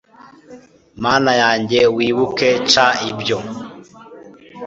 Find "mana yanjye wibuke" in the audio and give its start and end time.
1.03-2.49